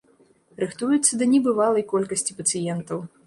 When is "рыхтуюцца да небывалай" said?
0.63-1.85